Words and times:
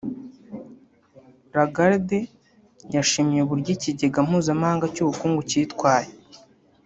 Lagarde 1.53 2.19
yashimye 2.95 3.37
uburyo 3.41 3.69
ikigega 3.75 4.19
mpuzamahanga 4.27 4.85
cy’ubukungu 4.93 5.39
kitwaye 5.49 6.11